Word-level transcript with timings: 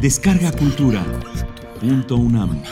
Descarga 0.00 0.52
Cultura. 0.52 1.04
Punto 1.80 2.14
UNAM. 2.16 2.62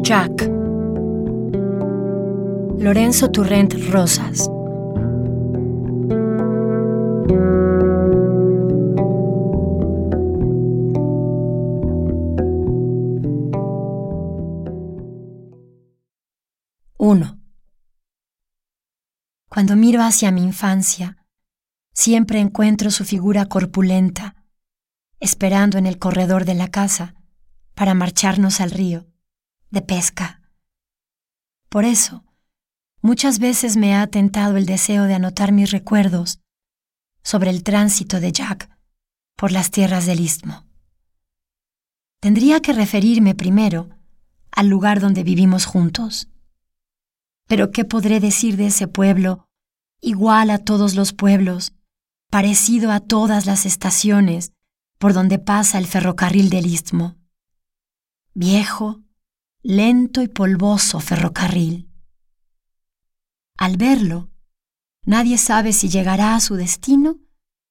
Jack. 0.00 0.50
Lorenzo 2.78 3.30
Turrent 3.30 3.74
Rosas. 3.90 4.48
Miro 19.76 20.02
hacia 20.02 20.30
mi 20.30 20.42
infancia, 20.42 21.16
siempre 21.92 22.40
encuentro 22.40 22.90
su 22.90 23.04
figura 23.04 23.46
corpulenta, 23.46 24.44
esperando 25.20 25.78
en 25.78 25.86
el 25.86 25.98
corredor 25.98 26.44
de 26.44 26.54
la 26.54 26.68
casa 26.68 27.14
para 27.74 27.94
marcharnos 27.94 28.60
al 28.60 28.70
río 28.70 29.06
de 29.70 29.82
pesca. 29.82 30.42
Por 31.68 31.84
eso, 31.84 32.24
muchas 33.00 33.38
veces 33.38 33.76
me 33.76 33.96
ha 33.96 34.06
tentado 34.06 34.56
el 34.56 34.66
deseo 34.66 35.04
de 35.04 35.14
anotar 35.14 35.52
mis 35.52 35.70
recuerdos 35.70 36.40
sobre 37.22 37.50
el 37.50 37.62
tránsito 37.62 38.20
de 38.20 38.32
Jack 38.32 38.68
por 39.36 39.52
las 39.52 39.70
tierras 39.70 40.06
del 40.06 40.20
istmo. 40.20 40.66
Tendría 42.20 42.60
que 42.60 42.72
referirme 42.72 43.34
primero 43.34 43.88
al 44.50 44.68
lugar 44.68 45.00
donde 45.00 45.24
vivimos 45.24 45.64
juntos. 45.64 46.28
Pero 47.48 47.70
¿qué 47.70 47.84
podré 47.84 48.20
decir 48.20 48.56
de 48.56 48.66
ese 48.66 48.86
pueblo, 48.86 49.48
igual 50.02 50.50
a 50.50 50.58
todos 50.58 50.94
los 50.94 51.14
pueblos, 51.14 51.72
parecido 52.28 52.90
a 52.90 53.00
todas 53.00 53.46
las 53.46 53.64
estaciones 53.64 54.52
por 54.98 55.14
donde 55.14 55.38
pasa 55.38 55.78
el 55.78 55.86
ferrocarril 55.86 56.50
del 56.50 56.66
istmo? 56.66 57.16
Viejo, 58.34 59.00
lento 59.62 60.20
y 60.20 60.28
polvoso 60.28 61.00
ferrocarril. 61.00 61.88
Al 63.56 63.76
verlo, 63.76 64.30
nadie 65.06 65.38
sabe 65.38 65.72
si 65.72 65.88
llegará 65.88 66.34
a 66.34 66.40
su 66.40 66.56
destino 66.56 67.18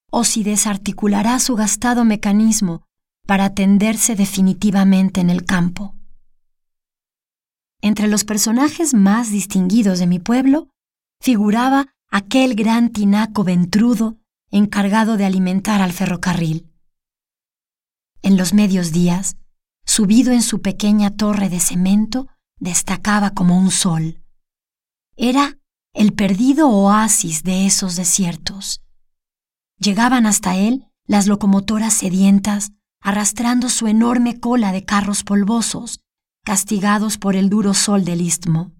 o 0.09 0.23
si 0.23 0.43
desarticulará 0.43 1.39
su 1.39 1.55
gastado 1.55 2.05
mecanismo 2.05 2.83
para 3.27 3.53
tenderse 3.53 4.15
definitivamente 4.15 5.21
en 5.21 5.29
el 5.29 5.45
campo. 5.45 5.95
Entre 7.81 8.07
los 8.07 8.23
personajes 8.23 8.93
más 8.93 9.31
distinguidos 9.31 9.99
de 9.99 10.07
mi 10.07 10.19
pueblo 10.19 10.69
figuraba 11.19 11.87
aquel 12.11 12.55
gran 12.55 12.89
tinaco 12.89 13.45
ventrudo 13.45 14.17
encargado 14.49 15.15
de 15.15 15.25
alimentar 15.25 15.81
al 15.81 15.93
ferrocarril. 15.93 16.69
En 18.21 18.35
los 18.35 18.53
medios 18.53 18.91
días, 18.91 19.37
subido 19.85 20.33
en 20.33 20.41
su 20.41 20.61
pequeña 20.61 21.11
torre 21.11 21.47
de 21.47 21.61
cemento, 21.61 22.27
destacaba 22.59 23.29
como 23.31 23.57
un 23.57 23.71
sol. 23.71 24.21
Era 25.15 25.57
el 25.93 26.13
perdido 26.13 26.69
oasis 26.69 27.43
de 27.43 27.65
esos 27.65 27.95
desiertos. 27.95 28.81
Llegaban 29.79 30.25
hasta 30.25 30.57
él 30.57 30.87
las 31.07 31.27
locomotoras 31.27 31.93
sedientas, 31.93 32.73
arrastrando 32.99 33.69
su 33.69 33.87
enorme 33.87 34.39
cola 34.39 34.73
de 34.73 34.83
carros 34.83 35.23
polvosos, 35.23 36.01
castigados 36.43 37.17
por 37.17 37.37
el 37.37 37.49
duro 37.49 37.73
sol 37.73 38.03
del 38.03 38.21
istmo. 38.21 38.73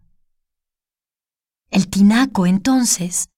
El 1.72 1.88
tinaco 1.88 2.46
entonces 2.46 3.31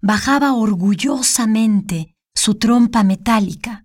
bajaba 0.00 0.54
orgullosamente 0.54 2.16
su 2.34 2.54
trompa 2.54 3.02
metálica, 3.02 3.84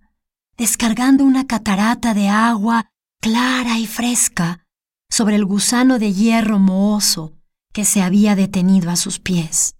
descargando 0.56 1.24
una 1.24 1.46
catarata 1.46 2.14
de 2.14 2.28
agua 2.28 2.90
clara 3.20 3.78
y 3.78 3.86
fresca 3.86 4.66
sobre 5.10 5.36
el 5.36 5.44
gusano 5.44 5.98
de 5.98 6.12
hierro 6.12 6.58
mohoso 6.58 7.36
que 7.72 7.84
se 7.84 8.02
había 8.02 8.34
detenido 8.34 8.90
a 8.90 8.96
sus 8.96 9.18
pies. 9.18 9.76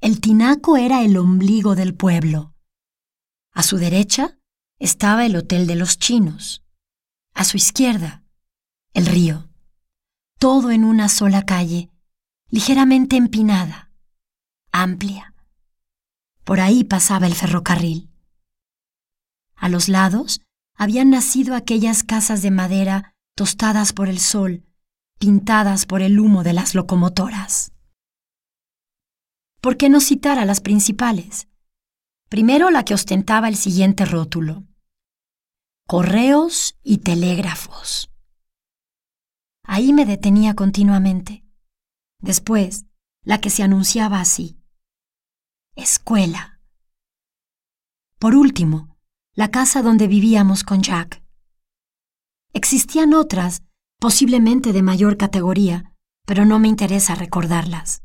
El 0.00 0.20
tinaco 0.20 0.76
era 0.76 1.02
el 1.02 1.16
ombligo 1.16 1.74
del 1.74 1.94
pueblo. 1.94 2.54
A 3.52 3.62
su 3.62 3.76
derecha 3.76 4.38
estaba 4.78 5.26
el 5.26 5.36
Hotel 5.36 5.66
de 5.66 5.76
los 5.76 5.98
Chinos. 5.98 6.64
A 7.34 7.44
su 7.44 7.56
izquierda, 7.56 8.24
el 8.94 9.06
río. 9.06 9.48
Todo 10.38 10.70
en 10.70 10.84
una 10.84 11.08
sola 11.08 11.44
calle, 11.44 11.90
ligeramente 12.48 13.16
empinada, 13.16 13.91
amplia. 14.72 15.34
Por 16.44 16.60
ahí 16.60 16.82
pasaba 16.82 17.26
el 17.26 17.34
ferrocarril. 17.34 18.10
A 19.54 19.68
los 19.68 19.88
lados 19.88 20.40
habían 20.74 21.10
nacido 21.10 21.54
aquellas 21.54 22.02
casas 22.02 22.42
de 22.42 22.50
madera 22.50 23.14
tostadas 23.36 23.92
por 23.92 24.08
el 24.08 24.18
sol, 24.18 24.64
pintadas 25.18 25.86
por 25.86 26.02
el 26.02 26.18
humo 26.18 26.42
de 26.42 26.52
las 26.52 26.74
locomotoras. 26.74 27.72
¿Por 29.60 29.76
qué 29.76 29.88
no 29.88 30.00
citar 30.00 30.38
a 30.38 30.44
las 30.44 30.60
principales? 30.60 31.46
Primero 32.28 32.70
la 32.70 32.84
que 32.84 32.94
ostentaba 32.94 33.48
el 33.48 33.56
siguiente 33.56 34.04
rótulo. 34.04 34.64
Correos 35.86 36.76
y 36.82 36.98
telégrafos. 36.98 38.10
Ahí 39.64 39.92
me 39.92 40.06
detenía 40.06 40.54
continuamente. 40.54 41.44
Después, 42.18 42.86
la 43.24 43.40
que 43.40 43.50
se 43.50 43.62
anunciaba 43.62 44.20
así. 44.20 44.61
Escuela. 45.74 46.60
Por 48.18 48.36
último, 48.36 48.98
la 49.32 49.50
casa 49.50 49.80
donde 49.80 50.06
vivíamos 50.06 50.64
con 50.64 50.82
Jack. 50.82 51.22
Existían 52.52 53.14
otras, 53.14 53.62
posiblemente 53.98 54.74
de 54.74 54.82
mayor 54.82 55.16
categoría, 55.16 55.94
pero 56.26 56.44
no 56.44 56.58
me 56.58 56.68
interesa 56.68 57.14
recordarlas. 57.14 58.02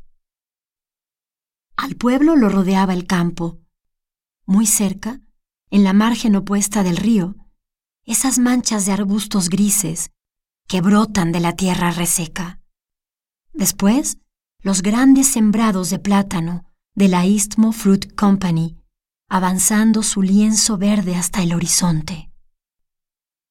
Al 1.76 1.94
pueblo 1.96 2.36
lo 2.36 2.48
rodeaba 2.48 2.94
el 2.94 3.06
campo. 3.06 3.60
Muy 4.46 4.64
cerca, 4.64 5.20
en 5.70 5.84
la 5.84 5.92
margen 5.92 6.36
opuesta 6.36 6.82
del 6.82 6.96
río, 6.96 7.36
esas 8.06 8.38
manchas 8.38 8.86
de 8.86 8.92
arbustos 8.92 9.50
grises 9.50 10.10
que 10.66 10.80
brotan 10.80 11.32
de 11.32 11.40
la 11.40 11.54
tierra 11.54 11.90
reseca. 11.90 12.62
Después, 13.52 14.16
los 14.62 14.80
grandes 14.80 15.28
sembrados 15.28 15.90
de 15.90 15.98
plátano 15.98 16.67
de 16.98 17.06
la 17.06 17.24
Istmo 17.24 17.70
Fruit 17.70 18.12
Company, 18.16 18.76
avanzando 19.28 20.02
su 20.02 20.20
lienzo 20.20 20.78
verde 20.78 21.14
hasta 21.14 21.44
el 21.44 21.54
horizonte. 21.54 22.32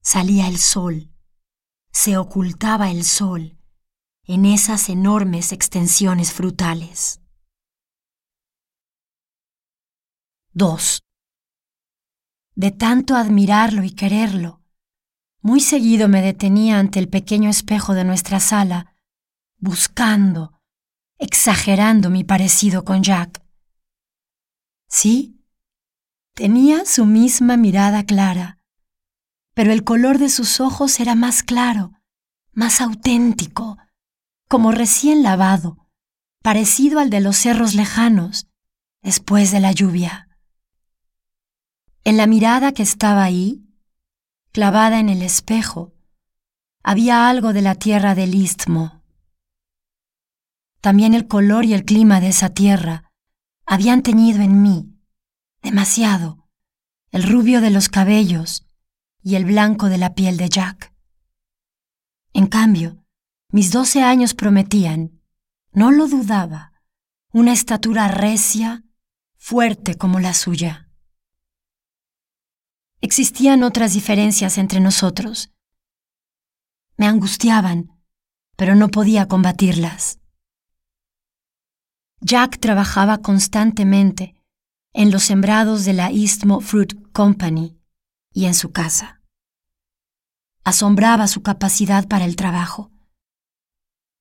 Salía 0.02 0.50
el 0.50 0.58
sol, 0.58 1.14
se 1.90 2.18
ocultaba 2.18 2.92
el 2.92 3.06
sol 3.06 3.58
en 4.26 4.44
esas 4.44 4.90
enormes 4.90 5.54
extensiones 5.54 6.34
frutales. 6.34 7.22
2. 10.52 11.00
De 12.56 12.72
tanto 12.72 13.16
admirarlo 13.16 13.86
y 13.86 13.92
quererlo, 13.92 14.62
muy 15.40 15.62
seguido 15.62 16.10
me 16.10 16.22
detenía 16.22 16.80
ante 16.80 17.00
el 17.00 17.08
pequeño 17.08 17.50
espejo 17.50 17.94
de 17.94 18.04
nuestra 18.04 18.42
sala, 18.42 18.98
buscando, 19.58 20.57
exagerando 21.18 22.10
mi 22.10 22.24
parecido 22.24 22.84
con 22.84 23.04
Jack. 23.04 23.42
Sí, 24.88 25.38
Tenía 26.38 26.86
su 26.86 27.08
misma 27.08 27.58
mirada 27.58 28.04
clara, 28.04 28.60
pero 29.56 29.74
el 29.74 29.84
color 29.84 30.20
de 30.20 30.30
sus 30.30 30.60
ojos 30.60 31.00
era 31.00 31.16
más 31.16 31.42
claro, 31.42 31.94
más 32.52 32.80
auténtico, 32.80 33.80
como 34.48 34.72
recién 34.72 35.24
lavado, 35.24 35.90
parecido 36.44 37.00
al 37.00 37.10
de 37.10 37.22
los 37.22 37.38
cerros 37.38 37.74
lejanos 37.74 38.46
después 39.02 39.50
de 39.52 39.62
la 39.62 39.72
lluvia. 39.72 40.30
En 42.04 42.18
la 42.18 42.28
mirada 42.28 42.72
que 42.72 42.84
estaba 42.84 43.24
ahí, 43.24 43.66
clavada 44.52 45.00
en 45.00 45.10
el 45.10 45.24
espejo, 45.24 45.96
había 46.84 47.28
algo 47.28 47.52
de 47.52 47.64
la 47.64 47.74
tierra 47.74 48.14
del 48.14 48.36
istmo. 48.36 48.97
También 50.82 51.14
el 51.14 51.28
color 51.28 51.66
y 51.66 51.74
el 51.74 51.86
clima 51.86 52.20
de 52.20 52.30
esa 52.30 52.50
tierra 52.50 53.12
habían 53.66 54.04
teñido 54.04 54.42
en 54.42 54.62
mí 54.62 54.98
demasiado, 55.62 56.48
el 57.12 57.24
rubio 57.24 57.60
de 57.60 57.72
los 57.72 57.90
cabellos 57.90 58.66
y 59.22 59.36
el 59.36 59.44
blanco 59.44 59.90
de 59.90 59.98
la 59.98 60.14
piel 60.14 60.38
de 60.38 60.48
Jack. 60.48 60.94
En 62.32 62.48
cambio, 62.48 63.04
mis 63.52 63.72
doce 63.72 64.02
años 64.02 64.34
prometían, 64.34 65.22
no 65.74 65.92
lo 65.92 66.08
dudaba, 66.08 66.72
una 67.34 67.52
estatura 67.52 68.08
recia, 68.08 68.86
fuerte 69.36 69.96
como 69.96 70.20
la 70.20 70.34
suya. 70.34 70.90
Existían 73.02 73.64
otras 73.64 73.94
diferencias 73.94 74.58
entre 74.58 74.80
nosotros. 74.80 75.54
Me 76.96 77.08
angustiaban, 77.08 77.92
pero 78.56 78.74
no 78.76 78.88
podía 78.88 79.28
combatirlas. 79.28 80.20
Jack 82.20 82.60
trabajaba 82.60 83.20
constantemente 83.20 84.36
en 84.94 85.12
los 85.12 85.24
sembrados 85.24 85.86
de 85.86 85.94
la 85.94 86.12
Istmo 86.12 86.62
Fruit 86.62 87.12
Company 87.12 87.80
y 88.34 88.46
en 88.46 88.56
su 88.56 88.72
casa. 88.72 89.22
Asombraba 90.64 91.28
su 91.28 91.44
capacidad 91.44 92.08
para 92.08 92.26
el 92.26 92.36
trabajo. 92.36 92.92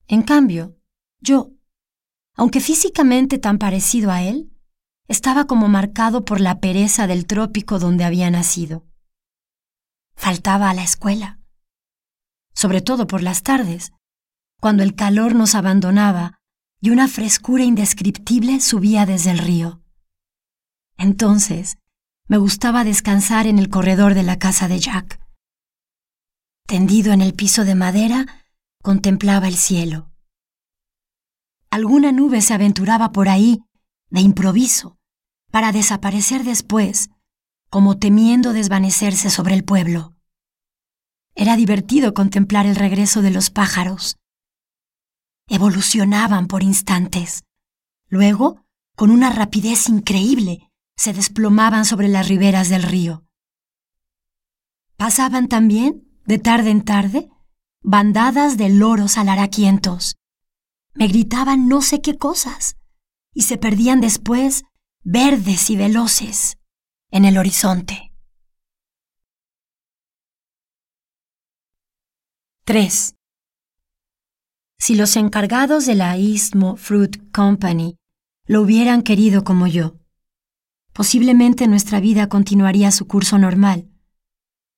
En 0.09 0.23
cambio, 0.23 0.77
yo, 1.21 1.53
aunque 2.35 2.61
físicamente 2.61 3.39
tan 3.39 3.59
parecido 3.59 4.11
a 4.13 4.23
él, 4.23 4.53
estaba 5.09 5.47
como 5.47 5.69
marcado 5.69 6.25
por 6.25 6.41
la 6.41 6.61
pereza 6.61 7.07
del 7.07 7.27
trópico 7.27 7.79
donde 7.79 8.05
había 8.05 8.31
nacido. 8.31 8.85
Faltaba 10.15 10.71
a 10.71 10.75
la 10.75 10.83
escuela, 10.83 11.41
sobre 12.55 12.83
todo 12.83 13.07
por 13.07 13.23
las 13.23 13.43
tardes, 13.43 13.93
cuando 14.61 14.83
el 14.83 14.95
calor 14.95 15.35
nos 15.35 15.55
abandonaba 15.55 16.41
y 16.87 16.91
una 16.91 17.09
frescura 17.09 17.65
indescriptible 17.65 18.61
subía 18.61 19.07
desde 19.07 19.33
el 19.33 19.39
río. 19.39 19.81
Entonces, 20.97 21.79
me 22.29 22.39
gustaba 22.39 22.85
descansar 22.85 23.49
en 23.49 23.59
el 23.59 23.69
corredor 23.71 24.15
de 24.15 24.23
la 24.23 24.39
casa 24.39 24.69
de 24.69 24.79
Jack. 24.79 25.19
Tendido 26.69 27.13
en 27.13 27.23
el 27.23 27.35
piso 27.35 27.65
de 27.65 27.75
madera, 27.75 28.45
contemplaba 28.85 29.49
el 29.49 29.57
cielo. 29.57 30.13
Alguna 31.71 32.13
nube 32.13 32.41
se 32.41 32.55
aventuraba 32.55 33.11
por 33.11 33.29
ahí, 33.29 33.65
de 34.11 34.21
improviso, 34.21 34.97
para 35.51 35.73
desaparecer 35.73 36.45
después, 36.45 37.11
como 37.69 37.99
temiendo 37.99 38.53
desvanecerse 38.53 39.29
sobre 39.29 39.55
el 39.55 39.65
pueblo. 39.65 40.15
Era 41.35 41.57
divertido 41.57 42.15
contemplar 42.15 42.65
el 42.65 42.77
regreso 42.77 43.23
de 43.23 43.33
los 43.33 43.51
pájaros. 43.51 44.19
Evolucionaban 45.49 46.49
por 46.49 46.63
instantes. 46.63 47.45
Luego, 48.09 48.65
con 48.97 49.11
una 49.11 49.31
rapidez 49.31 49.89
increíble, 49.89 50.73
se 50.97 51.13
desplomaban 51.13 51.85
sobre 51.85 52.09
las 52.09 52.29
riberas 52.29 52.69
del 52.69 52.83
río. 52.83 53.25
Pasaban 54.97 55.49
también, 55.49 56.09
de 56.25 56.39
tarde 56.39 56.71
en 56.71 56.85
tarde, 56.85 57.31
bandadas 57.83 58.57
de 58.57 58.71
loros 58.71 59.19
alaraquientos. 59.19 60.17
Me 60.95 61.07
gritaban 61.07 61.69
no 61.69 61.83
sé 61.83 62.01
qué 62.01 62.17
cosas 62.17 62.77
y 63.33 63.43
se 63.43 63.59
perdían 63.59 64.01
después, 64.01 64.65
verdes 65.05 65.69
y 65.71 65.77
veloces, 65.77 66.57
en 67.11 67.27
el 67.27 67.37
horizonte. 67.37 68.13
3. 72.65 73.16
Si 74.79 74.95
los 74.95 75.17
encargados 75.17 75.87
de 75.87 75.95
la 75.95 76.17
Istmo 76.17 76.77
Fruit 76.77 77.33
Company 77.33 77.97
lo 78.47 78.63
hubieran 78.63 79.03
querido 79.03 79.43
como 79.43 79.67
yo, 79.67 79.97
posiblemente 80.93 81.67
nuestra 81.67 82.01
vida 82.01 82.29
continuaría 82.29 82.91
su 82.91 83.07
curso 83.07 83.39
normal, 83.39 83.89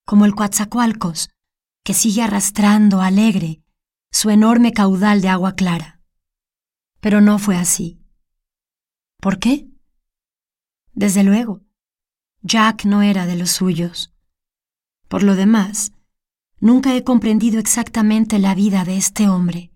como 0.05 0.25
el 0.25 0.35
Coatzacoalcos, 0.35 1.29
que 1.83 1.93
sigue 1.93 2.21
arrastrando 2.21 3.01
alegre 3.01 3.61
su 4.11 4.29
enorme 4.29 4.73
caudal 4.73 5.21
de 5.21 5.29
agua 5.29 5.53
clara. 5.55 6.01
Pero 6.99 7.21
no 7.21 7.39
fue 7.39 7.55
así. 7.55 7.99
¿Por 9.21 9.39
qué? 9.39 9.67
Desde 10.93 11.23
luego, 11.23 11.61
Jack 12.41 12.85
no 12.85 13.01
era 13.01 13.25
de 13.25 13.35
los 13.35 13.51
suyos. 13.51 14.13
Por 15.07 15.23
lo 15.23 15.35
demás, 15.35 15.91
nunca 16.59 16.95
he 16.95 17.03
comprendido 17.03 17.59
exactamente 17.59 18.39
la 18.39 18.55
vida 18.55 18.85
de 18.85 18.97
este 18.97 19.27
hombre. 19.27 19.71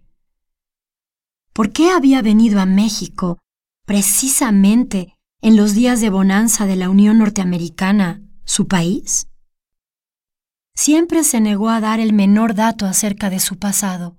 ¿Por 1.53 1.71
qué 1.71 1.91
había 1.91 2.23
venido 2.23 2.59
a 2.59 2.65
México 2.65 3.37
precisamente 3.85 5.19
en 5.39 5.55
los 5.55 5.75
días 5.75 6.01
de 6.01 6.09
bonanza 6.09 6.65
de 6.65 6.75
la 6.75 6.89
Unión 6.89 7.19
Norteamericana, 7.19 8.21
su 8.43 8.67
país? 8.67 9.27
Siempre 10.75 11.23
se 11.23 11.39
negó 11.41 11.69
a 11.69 11.79
dar 11.79 11.99
el 11.99 12.11
menor 12.11 12.55
dato 12.55 12.87
acerca 12.87 13.29
de 13.29 13.39
su 13.39 13.59
pasado. 13.59 14.17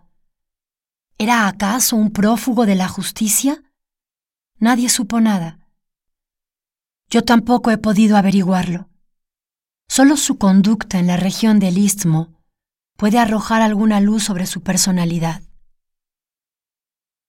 ¿Era 1.19 1.49
acaso 1.49 1.97
un 1.97 2.13
prófugo 2.13 2.67
de 2.67 2.77
la 2.77 2.87
justicia? 2.87 3.65
Nadie 4.61 4.89
supo 4.89 5.21
nada. 5.21 5.59
Yo 7.11 7.25
tampoco 7.25 7.73
he 7.73 7.79
podido 7.79 8.17
averiguarlo. 8.17 8.89
Solo 9.89 10.17
su 10.17 10.39
conducta 10.39 11.01
en 11.01 11.09
la 11.09 11.17
región 11.17 11.59
del 11.59 11.79
Istmo 11.79 12.41
puede 12.97 13.19
arrojar 13.19 13.61
alguna 13.61 14.01
luz 14.01 14.23
sobre 14.23 14.47
su 14.47 14.63
personalidad. 14.63 15.43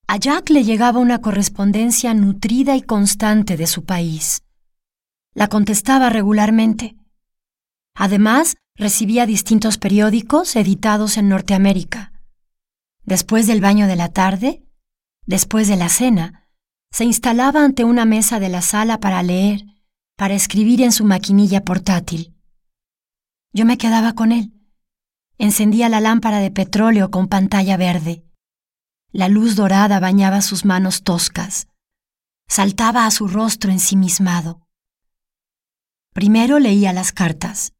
A 0.08 0.18
Jack 0.18 0.52
le 0.52 0.64
llegaba 0.64 1.00
una 1.00 1.20
correspondencia 1.20 2.14
nutrida 2.14 2.76
y 2.76 2.82
constante 2.82 3.58
de 3.58 3.66
su 3.66 3.86
país. 3.86 4.44
La 5.34 5.48
contestaba 5.48 6.10
regularmente. 6.10 6.96
Además, 7.96 8.56
recibía 8.76 9.26
distintos 9.26 9.78
periódicos 9.78 10.56
editados 10.56 11.18
en 11.18 11.30
Norteamérica. 11.30 12.14
Después 13.04 13.48
del 13.48 13.62
baño 13.62 13.88
de 13.88 13.96
la 13.96 14.10
tarde, 14.10 14.64
después 15.26 15.68
de 15.68 15.76
la 15.76 15.90
cena, 15.90 16.50
se 16.92 17.04
instalaba 17.04 17.64
ante 17.64 17.84
una 17.84 18.06
mesa 18.06 18.40
de 18.40 18.50
la 18.50 18.62
sala 18.62 19.00
para 19.00 19.24
leer, 19.24 19.66
para 20.16 20.34
escribir 20.36 20.82
en 20.82 20.92
su 20.92 21.04
maquinilla 21.04 21.64
portátil. 21.64 22.36
Yo 23.54 23.66
me 23.66 23.78
quedaba 23.78 24.14
con 24.14 24.32
él. 24.32 24.54
Encendía 25.38 25.90
la 25.90 26.00
lámpara 26.00 26.40
de 26.40 26.52
petróleo 26.52 27.12
con 27.12 27.28
pantalla 27.28 27.76
verde. 27.76 28.25
La 29.16 29.30
luz 29.30 29.56
dorada 29.56 30.02
bañaba 30.02 30.42
sus 30.42 30.66
manos 30.66 31.04
toscas. 31.04 31.70
Saltaba 32.50 33.06
a 33.06 33.12
su 33.12 33.30
rostro 33.30 33.72
ensimismado. 33.72 34.68
Primero 36.14 36.60
leía 36.60 36.92
las 36.92 37.14
cartas, 37.14 37.72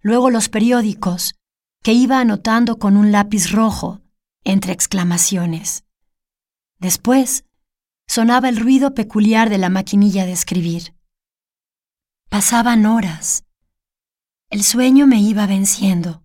luego 0.00 0.28
los 0.28 0.48
periódicos, 0.48 1.36
que 1.84 1.92
iba 1.92 2.18
anotando 2.18 2.80
con 2.80 2.96
un 2.96 3.12
lápiz 3.12 3.52
rojo 3.52 4.00
entre 4.42 4.72
exclamaciones. 4.72 5.84
Después, 6.80 7.44
sonaba 8.08 8.48
el 8.48 8.56
ruido 8.56 8.92
peculiar 8.92 9.50
de 9.50 9.58
la 9.58 9.68
maquinilla 9.68 10.26
de 10.26 10.32
escribir. 10.32 10.96
Pasaban 12.28 12.86
horas. 12.86 13.44
El 14.50 14.64
sueño 14.64 15.06
me 15.06 15.20
iba 15.20 15.46
venciendo. 15.46 16.24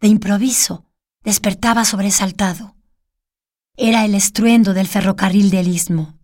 De 0.00 0.08
improviso, 0.08 0.90
despertaba 1.22 1.84
sobresaltado 1.84 2.77
era 3.80 4.04
el 4.04 4.16
estruendo 4.16 4.74
del 4.74 4.88
ferrocarril 4.88 5.50
del 5.50 5.68
istmo. 5.68 6.18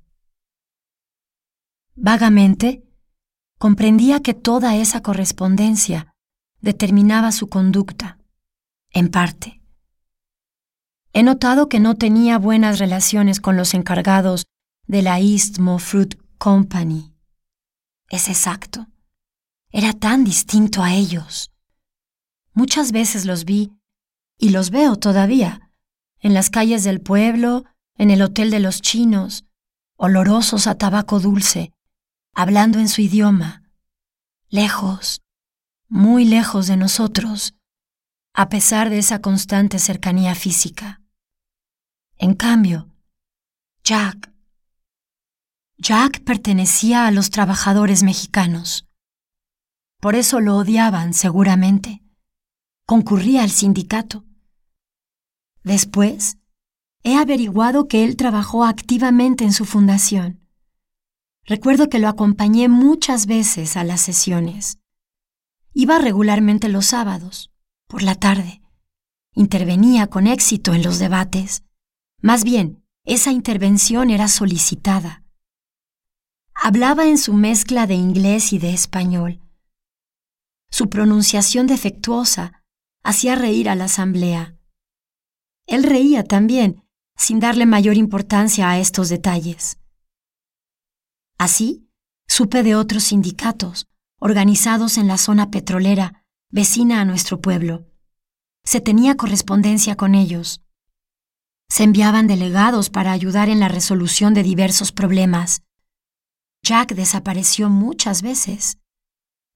Vagamente, 1.95 2.83
comprendía 3.59 4.21
que 4.21 4.35
toda 4.35 4.75
esa 4.75 5.03
correspondencia 5.03 6.13
determinaba 6.61 7.31
su 7.31 7.49
conducta, 7.49 8.19
en 8.91 9.09
parte. 9.09 9.63
He 11.13 11.23
notado 11.23 11.69
que 11.69 11.79
no 11.79 11.95
tenía 11.95 12.39
buenas 12.39 12.81
relaciones 12.81 13.39
con 13.39 13.57
los 13.57 13.73
encargados 13.75 14.47
de 14.89 15.03
la 15.03 15.21
Istmo 15.21 15.79
Fruit 15.79 16.17
Company. 16.39 17.15
Es 18.09 18.29
exacto. 18.29 18.89
Era 19.71 19.93
tan 19.93 20.25
distinto 20.25 20.83
a 20.83 20.93
ellos. 20.93 21.53
Muchas 22.53 22.91
veces 22.91 23.27
los 23.27 23.45
vi, 23.45 23.73
y 24.39 24.51
los 24.51 24.71
veo 24.71 24.97
todavía, 24.97 25.71
en 26.25 26.33
las 26.33 26.49
calles 26.49 26.85
del 26.85 27.03
pueblo, 27.03 27.67
en 27.99 28.11
el 28.11 28.23
hotel 28.23 28.51
de 28.51 28.59
los 28.59 28.81
chinos, 28.81 29.45
olorosos 29.97 30.67
a 30.67 30.75
tabaco 30.75 31.21
dulce, 31.21 31.71
hablando 32.33 32.79
en 32.79 32.89
su 32.89 33.03
idioma, 33.03 33.63
lejos, 34.49 35.21
muy 35.87 36.25
lejos 36.25 36.67
de 36.67 36.79
nosotros, 36.79 37.55
a 38.33 38.49
pesar 38.49 38.89
de 38.89 39.01
esa 39.01 39.21
constante 39.21 39.79
cercanía 39.79 40.35
física. 40.35 41.03
En 42.17 42.33
cambio, 42.33 42.89
Jack, 43.85 44.33
Jack 45.77 46.25
pertenecía 46.25 47.07
a 47.07 47.11
los 47.11 47.29
trabajadores 47.29 48.03
mexicanos. 48.03 48.89
Por 50.01 50.15
eso 50.15 50.41
lo 50.41 50.57
odiaban 50.57 51.13
seguramente. 51.13 52.03
Concurría 52.87 53.43
al 53.43 53.51
sindicato 53.51 54.25
Después, 55.65 56.37
he 57.03 57.17
averiguado 57.17 57.89
que 57.89 58.05
él 58.05 58.17
trabajó 58.17 58.65
activamente 58.65 59.45
en 59.45 59.53
su 59.53 59.65
fundación. 59.65 60.41
Recuerdo 61.47 61.89
que 61.89 61.99
lo 61.99 62.09
acompañé 62.09 62.69
muchas 62.69 63.27
veces 63.27 63.77
a 63.77 63.85
las 63.85 64.01
sesiones. 64.01 64.79
Iba 65.73 65.99
regularmente 65.99 66.69
los 66.69 66.87
sábados, 66.87 67.51
por 67.87 68.03
la 68.03 68.15
tarde. 68.15 68.63
Intervenía 69.35 70.07
con 70.07 70.27
éxito 70.27 70.73
en 70.75 70.83
los 70.83 70.99
debates. 70.99 71.65
Más 72.23 72.45
bien, 72.45 72.85
esa 73.05 73.33
intervención 73.33 74.11
era 74.11 74.29
solicitada. 74.29 75.25
Hablaba 76.55 77.07
en 77.09 77.19
su 77.19 77.35
mezcla 77.35 77.87
de 77.87 77.95
inglés 77.95 78.53
y 78.53 78.59
de 78.59 78.73
español. 78.73 79.41
Su 80.71 80.89
pronunciación 80.89 81.67
defectuosa 81.67 82.63
hacía 83.03 83.35
reír 83.35 83.69
a 83.69 83.75
la 83.75 83.85
asamblea. 83.85 84.54
Él 85.67 85.83
reía 85.83 86.25
también, 86.25 86.85
sin 87.17 87.41
darle 87.41 87.67
mayor 87.67 87.97
importancia 87.97 88.71
a 88.71 88.79
estos 88.79 89.09
detalles. 89.09 89.79
Así, 91.39 91.89
supe 92.27 92.63
de 92.63 92.75
otros 92.75 93.05
sindicatos, 93.05 93.87
organizados 94.19 94.99
en 94.99 95.09
la 95.09 95.19
zona 95.19 95.51
petrolera, 95.51 96.25
vecina 96.51 97.01
a 97.01 97.05
nuestro 97.05 97.41
pueblo. 97.41 97.87
Se 98.65 98.81
tenía 98.81 99.17
correspondencia 99.17 99.97
con 99.97 100.15
ellos. 100.15 100.63
Se 101.69 101.83
enviaban 101.83 102.27
delegados 102.27 102.91
para 102.91 103.13
ayudar 103.13 103.49
en 103.49 103.61
la 103.61 103.69
resolución 103.69 104.35
de 104.35 104.43
diversos 104.43 104.93
problemas. 104.93 105.63
Jack 106.63 106.95
desapareció 106.95 107.69
muchas 107.69 108.23
veces. 108.23 108.79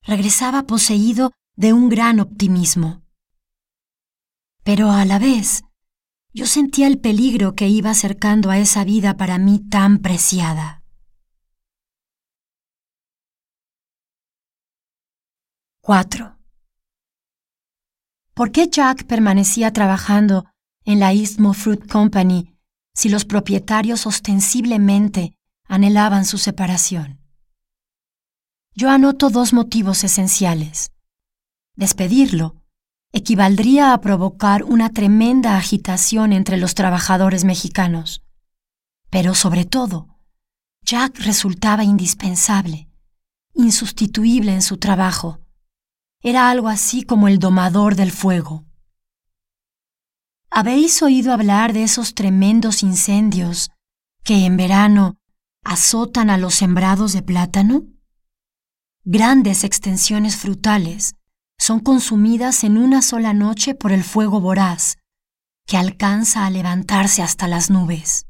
Regresaba 0.03 0.65
poseído 0.65 1.33
de 1.57 1.73
un 1.73 1.88
gran 1.88 2.21
optimismo. 2.21 3.03
Pero 4.62 4.91
a 4.91 5.05
la 5.05 5.19
vez, 5.19 5.65
yo 6.33 6.47
sentía 6.47 6.87
el 6.87 6.99
peligro 6.99 7.55
que 7.55 7.69
iba 7.69 7.91
acercando 7.91 8.51
a 8.51 8.59
esa 8.59 8.85
vida 8.85 9.17
para 9.17 9.39
mí 9.39 9.61
tan 9.71 9.99
preciada. 9.99 10.83
4. 15.81 16.37
¿Por 18.35 18.53
qué 18.53 18.69
Jack 18.69 19.05
permanecía 19.05 19.73
trabajando 19.73 20.45
en 20.85 21.01
la 21.01 21.15
Istmo 21.15 21.55
Fruit 21.55 21.91
Company 21.91 22.55
si 22.93 23.09
los 23.09 23.25
propietarios 23.25 24.07
ostensiblemente 24.07 25.35
anhelaban 25.65 26.27
su 26.27 26.37
separación? 26.37 27.21
Yo 28.75 28.91
anoto 28.91 29.31
dos 29.31 29.55
motivos 29.55 30.05
esenciales. 30.05 30.93
Despedirlo 31.75 32.58
equivaldría 33.12 33.93
a 33.93 34.00
provocar 34.00 34.65
una 34.65 34.91
tremenda 34.91 35.57
agitación 35.57 36.33
entre 36.33 36.57
los 36.57 36.75
trabajadores 36.75 37.45
mexicanos. 37.45 38.23
Pero 39.11 39.35
sobre 39.35 39.65
todo, 39.65 40.19
Jack 40.85 41.19
resultaba 41.21 41.85
indispensable, 41.85 42.88
insustituible 43.55 44.53
en 44.55 44.62
su 44.62 44.77
trabajo. 44.77 45.41
Era 46.23 46.50
algo 46.50 46.69
así 46.69 47.03
como 47.03 47.29
el 47.29 47.38
domador 47.38 47.95
del 47.95 48.12
fuego. 48.12 48.65
¿Habéis 50.50 51.03
oído 51.03 51.33
hablar 51.33 51.73
de 51.73 51.85
esos 51.85 52.15
tremendos 52.15 52.83
incendios 52.83 53.71
que 54.25 54.45
en 54.45 54.57
verano 54.57 55.17
azotan 55.62 56.31
a 56.31 56.38
los 56.38 56.55
sembrados 56.55 57.12
de 57.12 57.23
plátano? 57.23 57.85
Grandes 59.05 59.65
extensiones 59.65 60.37
frutales 60.37 61.18
son 61.69 61.81
consumidas 61.81 62.65
en 62.65 62.79
una 62.79 63.03
sola 63.03 63.35
noche 63.35 63.75
por 63.75 63.93
el 63.93 64.03
fuego 64.03 64.41
voraz, 64.41 64.97
que 65.67 65.77
alcanza 65.77 66.47
a 66.47 66.51
levantarse 66.51 67.21
hasta 67.21 67.47
las 67.47 67.69
nubes. 67.69 68.27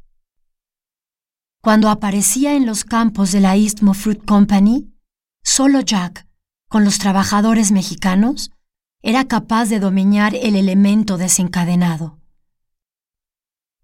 Cuando 1.62 1.88
aparecía 1.88 2.56
en 2.56 2.66
los 2.66 2.82
campos 2.82 3.30
de 3.30 3.38
la 3.38 3.56
Istmo 3.56 3.94
Fruit 3.94 4.24
Company, 4.24 4.92
solo 5.44 5.82
Jack, 5.82 6.26
con 6.68 6.84
los 6.84 6.98
trabajadores 6.98 7.70
mexicanos, 7.70 8.50
era 9.02 9.28
capaz 9.28 9.66
de 9.66 9.78
dominar 9.78 10.34
el 10.34 10.56
elemento 10.56 11.16
desencadenado. 11.16 12.18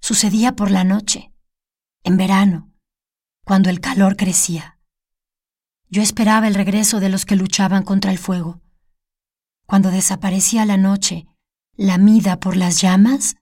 Sucedía 0.00 0.56
por 0.56 0.73
la 0.73 0.82
noche, 0.82 1.32
en 2.02 2.16
verano, 2.16 2.73
cuando 3.44 3.70
el 3.70 3.78
calor 3.78 4.16
crecía. 4.16 4.80
Yo 5.90 6.02
esperaba 6.02 6.49
el 6.49 6.56
regreso 6.56 6.99
de 6.99 7.08
los 7.08 7.25
que 7.25 7.37
luchaban 7.37 7.84
contra 7.84 8.11
el 8.11 8.18
fuego. 8.18 8.63
Cuando 9.66 9.90
desaparecía 9.90 10.64
la 10.64 10.76
noche, 10.76 11.26
lamida 11.76 12.38
por 12.38 12.56
las 12.56 12.80
llamas, 12.80 13.37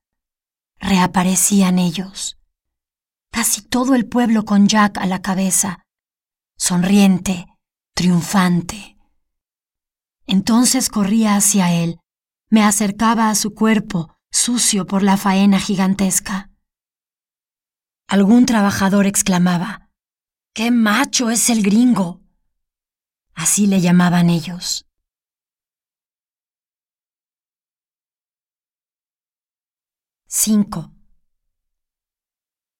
reaparecían 0.78 1.78
ellos. 1.78 2.38
Casi 3.30 3.62
todo 3.62 3.94
el 3.94 4.06
pueblo 4.06 4.44
con 4.44 4.68
Jack 4.68 4.98
a 4.98 5.06
la 5.06 5.22
cabeza, 5.22 5.84
sonriente, 6.56 7.46
triunfante. 7.94 8.96
Entonces 10.26 10.88
corría 10.88 11.36
hacia 11.36 11.72
él, 11.72 11.98
me 12.48 12.62
acercaba 12.62 13.30
a 13.30 13.34
su 13.34 13.54
cuerpo, 13.54 14.14
sucio 14.30 14.86
por 14.86 15.02
la 15.02 15.16
faena 15.16 15.58
gigantesca. 15.58 16.50
Algún 18.06 18.46
trabajador 18.46 19.06
exclamaba, 19.06 19.88
¡Qué 20.54 20.70
macho 20.70 21.30
es 21.30 21.48
el 21.48 21.62
gringo! 21.62 22.20
Así 23.34 23.66
le 23.66 23.80
llamaban 23.80 24.28
ellos. 24.28 24.86
5. 30.34 30.90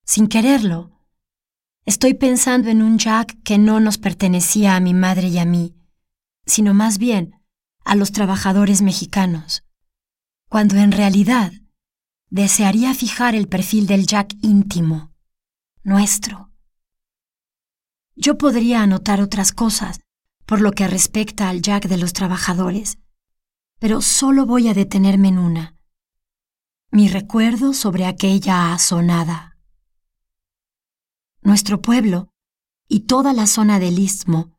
Sin 0.07 0.29
quererlo, 0.29 0.91
estoy 1.85 2.15
pensando 2.15 2.71
en 2.71 2.83
un 2.83 2.97
Jack 2.97 3.43
que 3.43 3.59
no 3.59 3.79
nos 3.79 3.99
pertenecía 3.99 4.75
a 4.75 4.81
mi 4.81 4.95
madre 4.95 5.29
y 5.29 5.37
a 5.37 5.45
mí, 5.45 5.77
sino 6.47 6.73
más 6.73 6.97
bien 6.97 7.35
a 7.85 7.95
los 7.95 8.11
trabajadores 8.11 8.81
mexicanos, 8.81 9.65
cuando 10.49 10.77
en 10.77 10.93
realidad 10.93 11.53
desearía 12.31 12.95
fijar 12.95 13.35
el 13.35 13.49
perfil 13.49 13.87
del 13.87 14.07
Jack 14.07 14.33
íntimo, 14.41 15.13
nuestro. 15.83 16.51
Yo 18.17 18.39
podría 18.39 18.83
anotar 18.83 19.21
otras 19.21 19.53
cosas 19.53 20.01
por 20.47 20.63
lo 20.63 20.73
que 20.73 20.89
respecta 20.89 21.51
al 21.51 21.61
Jack 21.61 21.87
de 21.87 21.99
los 21.99 22.15
trabajadores, 22.15 22.97
pero 23.79 24.01
solo 24.01 24.47
voy 24.47 24.69
a 24.69 24.75
detenerme 24.75 25.29
en 25.29 25.39
una 25.39 25.72
mi 26.95 27.09
recuerdo 27.09 27.73
sobre 27.73 28.05
aquella 28.05 28.75
asonada. 28.75 29.57
Nuestro 31.41 31.81
pueblo 31.81 32.29
y 32.87 33.01
toda 33.01 33.33
la 33.33 33.47
zona 33.47 33.79
del 33.79 33.99
istmo, 33.99 34.59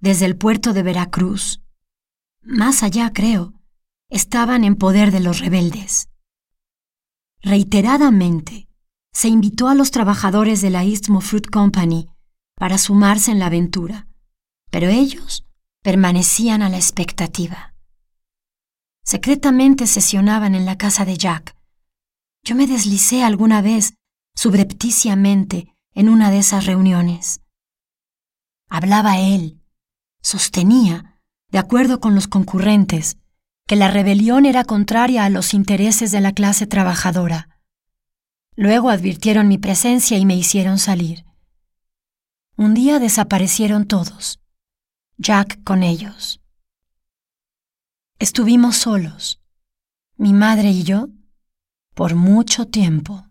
desde 0.00 0.24
el 0.24 0.34
puerto 0.34 0.72
de 0.72 0.82
Veracruz, 0.82 1.60
más 2.40 2.82
allá 2.82 3.12
creo, 3.12 3.52
estaban 4.08 4.64
en 4.64 4.76
poder 4.76 5.10
de 5.10 5.20
los 5.20 5.40
rebeldes. 5.40 6.08
Reiteradamente 7.42 8.66
se 9.12 9.28
invitó 9.28 9.68
a 9.68 9.74
los 9.74 9.90
trabajadores 9.90 10.62
de 10.62 10.70
la 10.70 10.84
Istmo 10.84 11.20
Fruit 11.20 11.50
Company 11.50 12.08
para 12.54 12.78
sumarse 12.78 13.30
en 13.30 13.38
la 13.38 13.46
aventura, 13.46 14.08
pero 14.70 14.88
ellos 14.88 15.44
permanecían 15.82 16.62
a 16.62 16.70
la 16.70 16.78
expectativa. 16.78 17.74
Secretamente 19.04 19.86
sesionaban 19.86 20.54
en 20.54 20.64
la 20.64 20.78
casa 20.78 21.04
de 21.04 21.18
Jack, 21.18 21.54
yo 22.44 22.54
me 22.54 22.66
deslicé 22.66 23.24
alguna 23.24 23.62
vez, 23.62 23.94
subrepticiamente, 24.34 25.74
en 25.94 26.08
una 26.08 26.30
de 26.30 26.38
esas 26.38 26.66
reuniones. 26.66 27.40
Hablaba 28.68 29.18
él, 29.18 29.62
sostenía, 30.20 31.20
de 31.50 31.58
acuerdo 31.58 32.00
con 32.00 32.14
los 32.14 32.28
concurrentes, 32.28 33.16
que 33.66 33.76
la 33.76 33.90
rebelión 33.90 34.44
era 34.44 34.64
contraria 34.64 35.24
a 35.24 35.30
los 35.30 35.54
intereses 35.54 36.10
de 36.10 36.20
la 36.20 36.32
clase 36.32 36.66
trabajadora. 36.66 37.48
Luego 38.56 38.90
advirtieron 38.90 39.48
mi 39.48 39.56
presencia 39.56 40.18
y 40.18 40.26
me 40.26 40.36
hicieron 40.36 40.78
salir. 40.78 41.24
Un 42.56 42.74
día 42.74 42.98
desaparecieron 42.98 43.86
todos, 43.86 44.40
Jack 45.16 45.64
con 45.64 45.82
ellos. 45.82 46.40
Estuvimos 48.18 48.76
solos, 48.76 49.40
mi 50.16 50.32
madre 50.32 50.70
y 50.70 50.82
yo, 50.82 51.08
por 51.94 52.16
mucho 52.16 52.66
tiempo. 52.66 53.26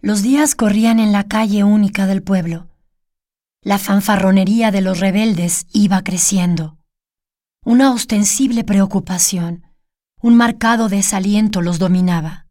Los 0.00 0.22
días 0.22 0.54
corrían 0.54 0.98
en 0.98 1.12
la 1.12 1.24
calle 1.24 1.64
única 1.64 2.06
del 2.06 2.22
pueblo. 2.22 2.68
La 3.62 3.78
fanfarronería 3.78 4.70
de 4.70 4.80
los 4.80 5.00
rebeldes 5.00 5.66
iba 5.72 6.02
creciendo. 6.02 6.76
Una 7.64 7.92
ostensible 7.92 8.64
preocupación, 8.64 9.66
un 10.20 10.36
marcado 10.36 10.88
desaliento 10.88 11.62
los 11.62 11.78
dominaba. 11.78 12.46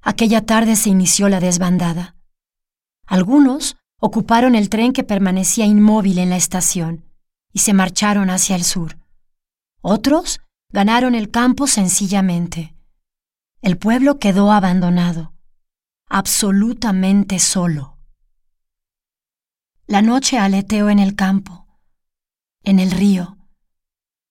Aquella 0.00 0.44
tarde 0.44 0.74
se 0.74 0.88
inició 0.88 1.28
la 1.28 1.38
desbandada. 1.38 2.16
Algunos 3.06 3.76
ocuparon 4.00 4.54
el 4.54 4.70
tren 4.70 4.92
que 4.92 5.04
permanecía 5.04 5.66
inmóvil 5.66 6.18
en 6.18 6.30
la 6.30 6.36
estación 6.36 7.04
y 7.52 7.60
se 7.60 7.74
marcharon 7.74 8.30
hacia 8.30 8.56
el 8.56 8.64
sur. 8.64 8.98
Otros 9.82 10.40
ganaron 10.70 11.14
el 11.14 11.30
campo 11.30 11.66
sencillamente. 11.66 12.77
El 13.60 13.76
pueblo 13.76 14.20
quedó 14.20 14.52
abandonado, 14.52 15.34
absolutamente 16.08 17.40
solo. 17.40 17.98
La 19.86 20.00
noche 20.00 20.38
aleteó 20.38 20.90
en 20.90 21.00
el 21.00 21.16
campo, 21.16 21.66
en 22.62 22.78
el 22.78 22.92
río, 22.92 23.36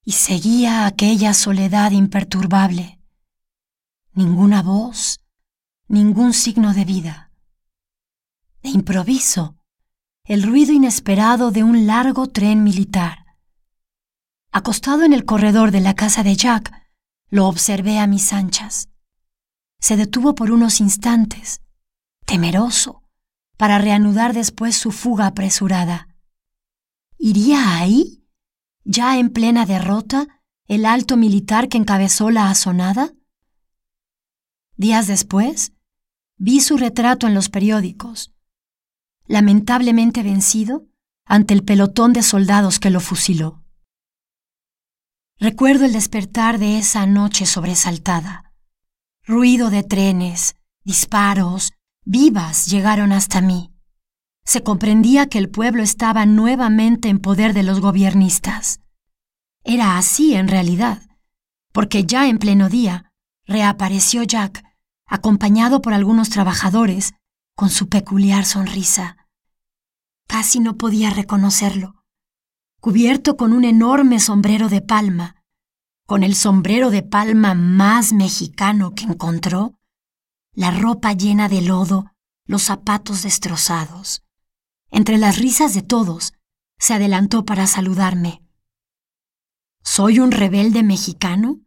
y 0.05 0.13
seguía 0.13 0.85
aquella 0.85 1.33
soledad 1.33 1.91
imperturbable. 1.91 3.01
Ninguna 4.13 4.63
voz, 4.63 5.19
ningún 5.89 6.33
signo 6.33 6.73
de 6.73 6.85
vida. 6.85 7.31
De 8.63 8.69
improviso, 8.69 9.57
el 10.23 10.43
ruido 10.43 10.71
inesperado 10.71 11.51
de 11.51 11.63
un 11.63 11.85
largo 11.85 12.27
tren 12.27 12.63
militar. 12.63 13.25
Acostado 14.51 15.03
en 15.03 15.11
el 15.11 15.25
corredor 15.25 15.71
de 15.71 15.81
la 15.81 15.95
casa 15.95 16.23
de 16.23 16.35
Jack, 16.37 16.71
lo 17.29 17.47
observé 17.47 17.99
a 17.99 18.07
mis 18.07 18.31
anchas. 18.31 18.89
Se 19.79 19.95
detuvo 19.95 20.35
por 20.35 20.51
unos 20.51 20.81
instantes, 20.81 21.61
temeroso, 22.25 23.03
para 23.57 23.77
reanudar 23.77 24.33
después 24.33 24.75
su 24.75 24.91
fuga 24.91 25.27
apresurada. 25.27 26.07
¿Iría 27.17 27.77
ahí, 27.77 28.23
ya 28.83 29.17
en 29.17 29.29
plena 29.31 29.65
derrota, 29.65 30.41
el 30.67 30.85
alto 30.85 31.17
militar 31.17 31.69
que 31.69 31.77
encabezó 31.77 32.29
la 32.29 32.49
asonada? 32.49 33.13
Días 34.75 35.07
después, 35.07 35.73
vi 36.37 36.61
su 36.61 36.77
retrato 36.77 37.25
en 37.25 37.33
los 37.33 37.49
periódicos, 37.49 38.33
lamentablemente 39.25 40.23
vencido 40.23 40.87
ante 41.25 41.53
el 41.53 41.63
pelotón 41.63 42.13
de 42.13 42.23
soldados 42.23 42.79
que 42.79 42.89
lo 42.89 42.99
fusiló. 42.99 43.63
Recuerdo 45.39 45.85
el 45.85 45.93
despertar 45.93 46.57
de 46.57 46.79
esa 46.79 47.05
noche 47.05 47.45
sobresaltada. 47.45 48.46
Ruido 49.29 49.69
de 49.69 49.83
trenes, 49.83 50.55
disparos, 50.85 51.73
vivas 52.05 52.67
llegaron 52.67 53.11
hasta 53.11 53.41
mí. 53.41 53.73
Se 54.45 54.63
comprendía 54.63 55.27
que 55.27 55.37
el 55.37 55.49
pueblo 55.49 55.83
estaba 55.83 56.25
nuevamente 56.25 57.09
en 57.09 57.19
poder 57.19 57.53
de 57.53 57.63
los 57.63 57.81
gobiernistas. 57.81 58.79
Era 59.65 59.97
así 59.97 60.33
en 60.35 60.47
realidad, 60.47 61.01
porque 61.73 62.05
ya 62.05 62.29
en 62.29 62.37
pleno 62.37 62.69
día 62.69 63.11
reapareció 63.45 64.23
Jack, 64.23 64.63
acompañado 65.05 65.81
por 65.81 65.93
algunos 65.93 66.29
trabajadores, 66.29 67.13
con 67.53 67.69
su 67.69 67.89
peculiar 67.89 68.45
sonrisa. 68.45 69.27
Casi 70.25 70.61
no 70.61 70.77
podía 70.77 71.09
reconocerlo. 71.09 71.95
Cubierto 72.79 73.35
con 73.35 73.51
un 73.51 73.65
enorme 73.65 74.21
sombrero 74.21 74.69
de 74.69 74.79
palma, 74.79 75.35
con 76.07 76.23
el 76.23 76.35
sombrero 76.35 76.89
de 76.89 77.03
palma 77.03 77.53
más 77.53 78.13
mexicano 78.13 78.95
que 78.95 79.03
encontró, 79.03 79.77
la 80.53 80.71
ropa 80.71 81.11
llena 81.11 81.49
de 81.49 81.61
lodo, 81.61 82.05
los 82.45 82.63
zapatos 82.63 83.23
destrozados. 83.23 84.23
Entre 84.89 85.17
las 85.17 85.37
risas 85.37 85.73
de 85.73 85.81
todos, 85.81 86.33
se 86.79 86.93
adelantó 86.93 87.43
para 87.43 87.67
saludarme. 87.67 88.41
¿Soy 89.83 90.19
un 90.19 90.31
rebelde 90.31 90.81
mexicano? 90.81 91.59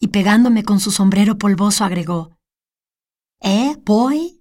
Y 0.00 0.08
pegándome 0.08 0.64
con 0.64 0.80
su 0.80 0.90
sombrero 0.90 1.36
polvoso 1.36 1.84
agregó, 1.84 2.38
¿Eh, 3.40 3.76
boy? 3.84 4.37